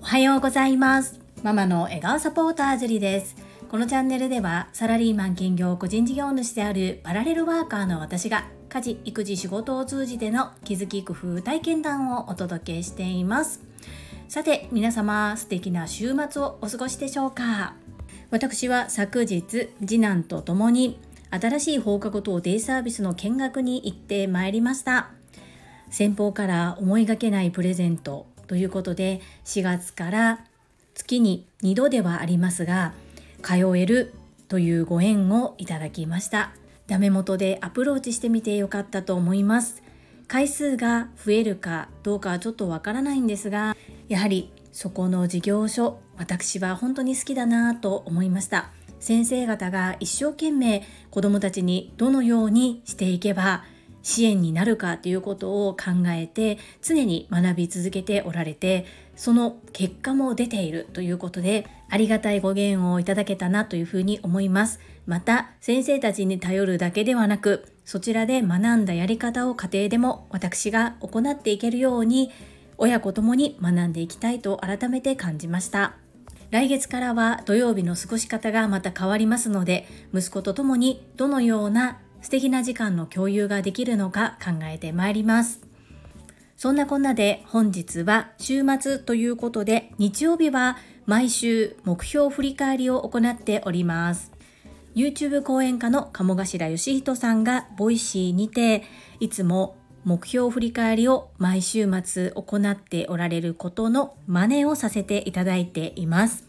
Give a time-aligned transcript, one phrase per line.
[0.00, 1.20] おはようございます。
[1.44, 3.36] ママの笑顔サポータージュリです。
[3.70, 13.62] このチャンネルではサラリーマン兼業個人事業主であるパラレルワーカーの私が家事育児仕事を通じての気づき工夫体験談をお届けしています。
[14.28, 17.74] さて皆様素敵な週末をお過ごしでしょうか。
[18.30, 20.98] 私は昨日次男と共に
[21.30, 25.17] 新しい放課後等デイサービスの見学に行ってまいりました。
[25.90, 30.40] 先方から思いがけないプレゼントということで4月から
[30.94, 32.92] 月に2度ではありますが
[33.42, 34.14] 通える
[34.48, 36.52] というご縁をいただきました。
[36.86, 39.82] ダメ元でアプローチしてみてよかったと思います。
[40.26, 43.74] 回数が増えるかどうかはちょっとわからないんですが
[44.08, 48.70] やはりそこの事業所私は本当に好きだなと思いました。
[49.00, 53.64] 先生方が一生懸命子どもたちにどのようにしていけば
[54.02, 58.86] 支援になるかということを考えて常に学び続けておられて
[59.16, 64.78] その結果も出ているということでありがたいご縁をいただけたなというふうに思います。
[65.06, 72.30] また先生たちに頼るだけではなくそちらで学んだやり方を家庭でも私が行っていけるように
[72.76, 75.96] 親子ともに学んでいきたいと改めて感じました。
[76.50, 85.60] 来月からは土曜日の過ごし方がまた変わりますので息子と共にどのような素敵な時間の共有ができるのか考えてまいります
[86.56, 94.32] そんなこんなで本日は週末ということで日曜日は毎週目標振り返りを行っております
[94.94, 98.82] YouTube 講演家の鴨頭嘉人さんがボイシーにて
[99.20, 106.47] いつも目標振り返りを毎週末行っておられることの真似をさせていただいています。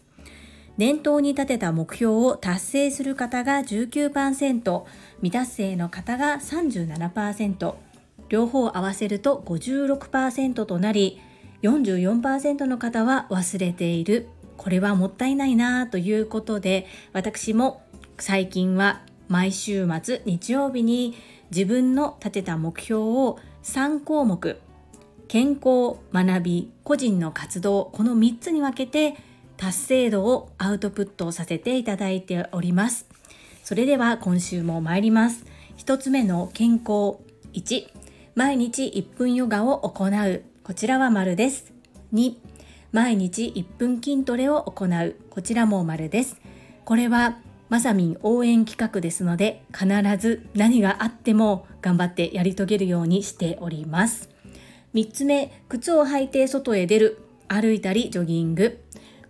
[0.80, 4.84] 念頭に立てた目標を達成する方が19%、
[5.16, 7.74] 未達成の方が37%、
[8.30, 11.20] 両方合わせると56%となり、
[11.60, 14.30] 44%の方は忘れている。
[14.56, 17.82] これはもったいないなということで、私も
[18.18, 21.14] 最近は毎週末日曜日に
[21.50, 24.58] 自分の立てた目標を3項目
[25.28, 29.16] 健康学び個人の活動この3つに分けて
[29.60, 33.06] 達成度をアウトプットさせていただいております。
[33.62, 35.44] それでは今週も参ります。
[35.76, 37.18] 1つ目の健康
[37.52, 37.86] 1
[38.34, 40.42] 毎日1分ヨガを行う。
[40.64, 41.74] こちらは丸です。
[42.14, 42.36] 2
[42.90, 45.16] 毎日1分筋トレを行う。
[45.28, 46.40] こちらも丸です。
[46.86, 47.36] これは
[47.68, 49.86] まさみん応援企画ですので必
[50.18, 54.30] ず何があっても頑張ってやり遂げるようにしております。
[54.94, 57.22] 3つ目靴を履いて外へ出る。
[57.46, 58.80] 歩いたりジョギング。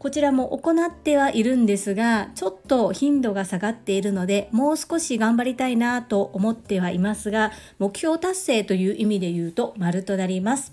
[0.01, 10.73] こちらも行ってはいるんですがちょっと頻度が下がっているのでもう少し頑張りたいなと思ってはいますが目標達成という意味で言うと丸となります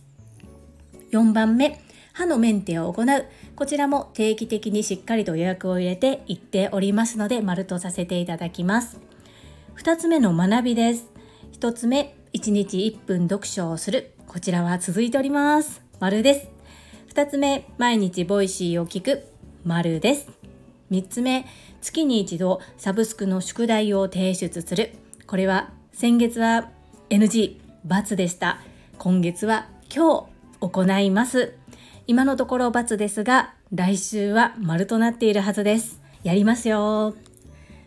[1.12, 1.80] 4番目
[2.18, 3.26] 歯のメンテを行う。
[3.56, 9.00] こちらも定期的にしっかりと予約を入れて行っておりますので、丸とさせていただきます。
[9.78, 11.12] 2つ目の学びです。
[11.60, 14.14] 1つ目、1日1分読書をする。
[14.26, 15.84] こちらは続いております。
[16.00, 16.57] 丸です。
[17.18, 19.24] 2つ目、毎日ボイシーを聞く。
[19.66, 20.30] 丸です。
[20.92, 21.48] 3つ目、
[21.82, 24.92] 月に一度サブスクの宿題を提出する。
[25.26, 26.70] これは先月は
[27.10, 28.60] NG、×でした。
[29.00, 30.28] 今月は今
[30.62, 31.56] 日行います。
[32.06, 36.00] 今のところ×ですが、来週は丸となっているはずです。
[36.22, 37.16] やりますよ。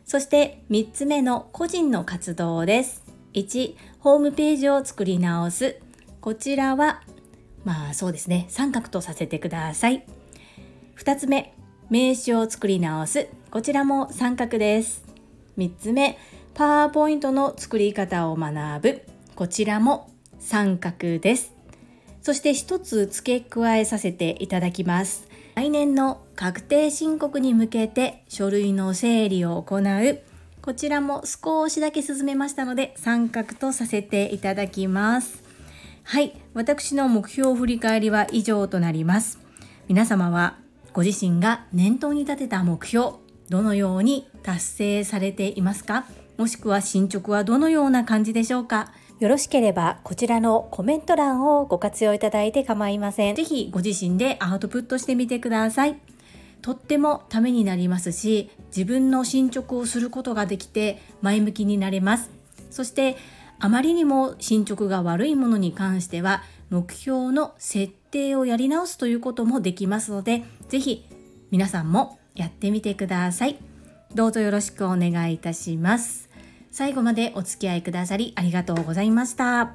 [0.05, 3.05] そして3つ目の個人の活動です。
[3.35, 5.77] 1、ホームページを作り直す。
[6.21, 7.03] こちらは、
[7.65, 10.05] まあそうですね、三角とさせてください。
[10.97, 11.55] 2つ目、
[11.91, 13.29] 名刺を作り直す。
[13.51, 15.05] こちらも三角です。
[15.59, 16.19] 3つ目、
[16.55, 19.03] パワーポイントの作り方を学ぶ。
[19.35, 21.53] こちらも三角です。
[22.23, 25.29] そして一つ付け加えさせていただきます。
[25.55, 30.21] 来年の確定申告に向けて書類の整理を行う。
[30.63, 35.40] こちらも少しだけ進めましたので三角とさせていただきます。
[36.11, 39.39] はい、私の目標振り返りは以上となります。
[39.87, 40.57] 皆様は
[40.93, 43.11] ご自身が念頭に立てた目標、
[43.49, 46.07] どのように達成されていますか？
[46.37, 48.93] もしくは進捗はどのような感じでしょうか？
[49.21, 53.37] よろしければこちらのコメント欄をご活用いただいて構いません。
[53.37, 55.97] ぜひご自身でアウトプットしてみてください。
[56.61, 62.31] とってもためになりますし、自分の進捗をすることができて前向きになれます。
[62.73, 63.17] そして
[63.61, 71.07] あまりにも進捗が悪いものに関しては目標の設定をやり直すということもできますので、ぜひ
[71.51, 73.59] 皆さんもやってみてください。
[74.15, 76.29] どうぞよろしくお願いいたします。
[76.71, 79.75] 最後までお付き合いくださりありがとうございました。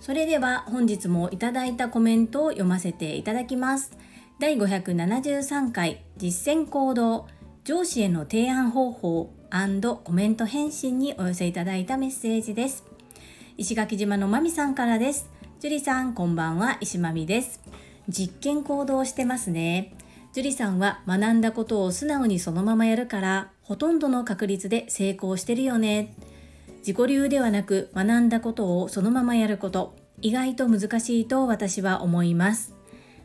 [0.00, 3.92] それでは本日もいただいたコメントを読ませていただきます
[4.38, 7.26] 第573回実践行動
[7.64, 9.32] 上司への提案方法
[10.04, 12.84] コメント返信にお寄せいただいたメッセージです
[13.58, 15.30] 石垣島のまみさんからです。
[15.60, 16.76] 樹里さんこんばんは。
[16.82, 17.62] 石まみです。
[18.06, 19.94] 実験行動してますね。
[20.34, 26.14] 樹里さんは学んだことを素直にそのままやるからほとんどの確率で成功してるよね。
[26.80, 29.96] 自己流ではなく学んだことをそのままやること。
[30.20, 32.74] 意外と難しいと私は思います。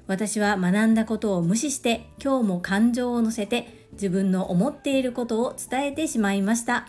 [0.08, 6.88] 私は学んだことを無視して今日も感情を乗せて自分の思っていることを伝えてしまいました。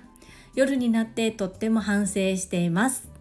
[0.54, 3.11] 夜になってとっても反省しています。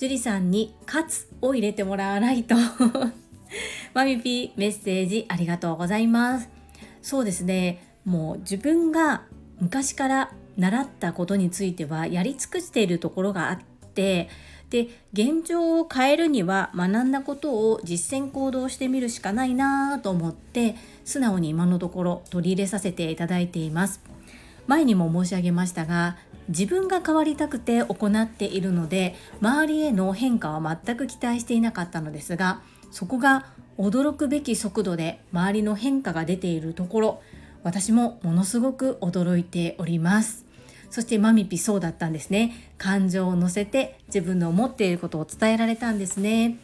[0.00, 2.54] 樹里さんに「カツ」を入れてもらわないと。
[3.92, 6.48] マミピーメッセージありがとうございます。
[7.02, 7.82] そうですね。
[8.06, 9.24] もう自分が
[9.60, 13.58] 昔から習ったことについてはやり尽くしているところがあっ
[13.94, 14.30] て
[14.70, 24.00] で現状を変えるには学んだことを実践行動してみるしかないなと思って素直に今のところ取り入れさせていただいています。
[24.66, 26.16] 前にも申し上げましたが
[26.50, 32.60] 自分が変わりたくて行っているので周りへの変化は全く期待していなかったのですが
[32.90, 33.46] そこが
[33.78, 37.22] 驚くべき速度で周りの変化が出ているところ
[37.62, 40.46] 私もものすごく驚いております。
[40.90, 42.72] そしてマミピそうだったんですね。
[42.78, 46.56] 感情を乗せて自分の思っていることを伝えられたんですね。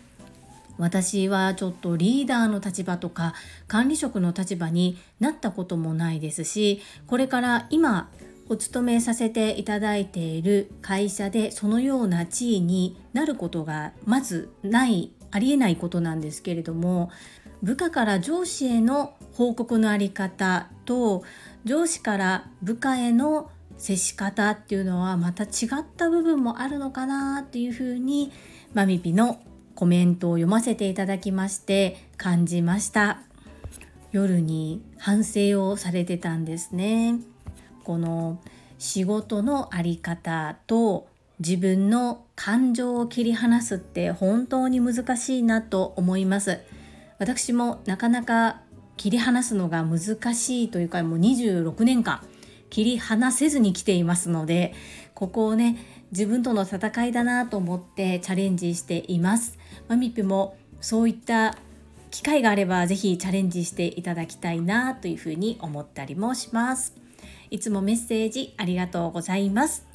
[0.79, 3.35] 私はちょっとリーダーの立場とか
[3.67, 8.11] 管理職の立場になったこともないですしこれから今
[8.49, 17.11] お勤めさせていただいている会社でそのような地位になることがまずないありえないことなんですけれども
[17.63, 21.25] 部下から上司への報告のあり方と
[21.65, 28.33] 上司から部下への接し方っていうのはまた違った部分もあるのかなっていうふうに
[28.73, 29.41] マミピの
[29.75, 33.21] コメントを読ませていただきまして感じました。
[34.13, 37.36] 夜に反省をされてたんですね。
[37.87, 38.41] この
[38.79, 41.07] 仕事の在り方と
[41.39, 46.59] 自分の感情を切り離すって本当に難しいなと思います。
[47.21, 48.61] 私もなかなか
[48.97, 52.27] 切り離すのが難しいというかもう26年間
[52.71, 54.75] 切り離せずに来ていますので
[55.15, 55.77] ここをね
[56.11, 59.61] 自分との戦いだなと思ってチャレンジしています。
[59.87, 61.57] マミピもそういった
[62.11, 67.06] 機会があれば是非チャレンジしていただきたいなというふうに思ったりもします。
[67.57, 69.87] いつもメッセージありがとうございます。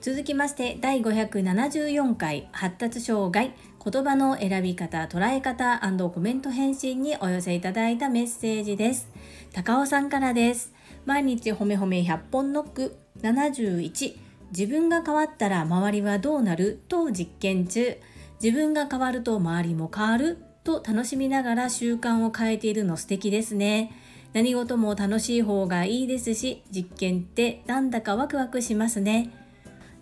[0.00, 3.52] 続きまして第574回発達障害
[3.84, 5.80] 言葉の選び方捉え方
[6.12, 9.08] コメント返信にお寄せいただいたメッセージです。
[9.52, 10.72] 高尾さんからです。
[11.06, 14.16] 毎日ほめほめ100本ノック71
[14.50, 16.82] 自分が変わったら周りはどうなる？
[16.88, 17.96] と実験中。
[18.42, 20.38] 自分が変わると周りも変わる？
[20.64, 23.92] と楽しみながら習慣を変えているの素敵ですね。
[24.32, 29.30] 何事も楽しい方がいいですし実験ってなんだかワクワクしますね。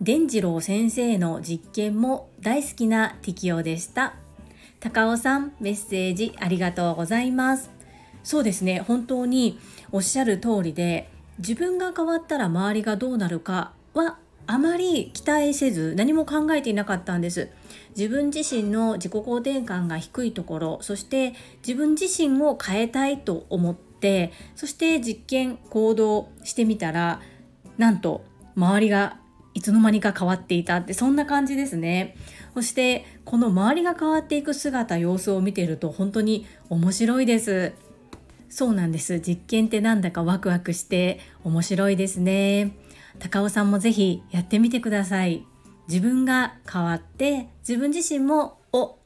[0.01, 4.15] 伝次郎先生の実験も大好きな適用でした。
[4.79, 7.71] 高尾さんメッセージありがとうございます。
[8.23, 8.81] そうですね。
[8.81, 9.59] 本当に
[9.93, 11.09] おっしゃる通りで
[11.39, 14.19] 自分が変わったら周りがどうなるかは
[14.49, 17.49] あまり期待せず何も考えていなかったんです。
[17.97, 21.35] 自分自身の自己肯定感が低いところそして
[21.67, 27.21] 自分自身を変えたいと思ってそして実験行動してみたら
[27.79, 28.25] なんと
[28.55, 29.19] 周りが
[29.55, 32.15] いつの間にか変わっていたってそんな感じですね。
[32.53, 37.73] そしてこの周りが変わっていく姿様子を見ていると本当に面白いです。
[38.51, 39.19] そうなんです。
[39.21, 42.77] 実験ってなんだかワクワクして面白いですね。
[43.19, 45.47] 高尾さんもぜひやってみてください。
[45.89, 48.99] 自分が変わって自分自身もお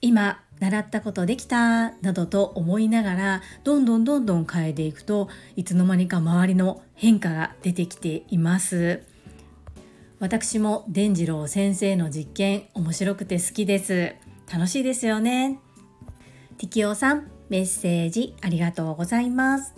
[0.00, 9.02] 今習ったことできたなどと思いながらどんどんどんどん変えていくといつの間にか周りの変化が出てきています
[10.18, 14.14] 私も伝次郎先生の実験面白くて好きです
[14.50, 15.60] 楽しいですよね
[16.58, 19.74] 適応さんメッセージありがとうございます。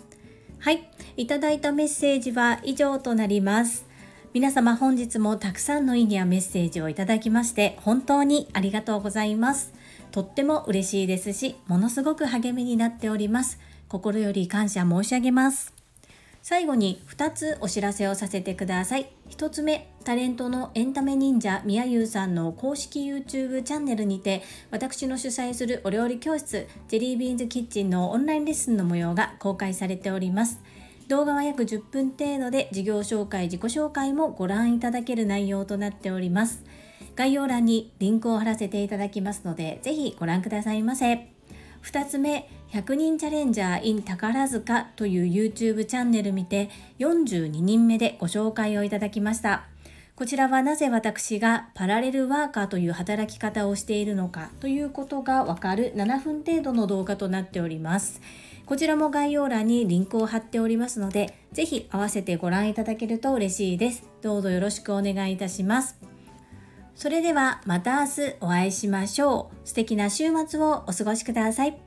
[0.59, 3.85] はい、いただいたメッセージは以上となります。
[4.33, 9.73] 皆様本日もたくさんの意義やメッセージをいただきまして本当にありがとうございます。
[10.19, 13.57] とっても嬉しいですし、ものすごく励みになっております。
[13.87, 15.73] 心より感謝申し上げます。
[16.41, 19.09] 最後に2つお知らせをさせてください。
[19.29, 30.59] 1つ目、タレントのエンタメ忍者みやゆうさんの公式 YouTube チャンネルにて、私の主催するお料理教室、ジェリービーンズキッチンのオンラインレッスンの模様が公開されております。
[31.07, 36.65] 動画は約10分程度で事業紹介、自己紹介もご覧いただける内容となっております。
[37.19, 41.27] 概要欄にリンクを貼らせていただきますので、ぜひご覧くださいませ。
[41.83, 49.65] 2つ目、100人チャレンジャー in 宝塚という YouTube チャンネル見て42人目でご紹介をいただきました。
[50.15, 58.21] こちらはなぜ私がパラレルワーカーという働き方をしているのかということがわかる7分程度の動画となっております。
[58.65, 64.07] こちらも概要欄にリンクを貼っておりますので、ぜひ合わせてご覧いただけると嬉しいです。
[64.21, 66.08] どうぞよろしくお願いいたします。
[66.99, 69.55] それではまた明日お会いしましょう。
[69.65, 71.79] 素敵な週末をお過ごしください。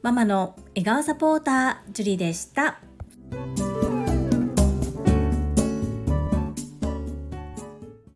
[0.00, 2.78] ママの笑顔サポーター、ジュリでした。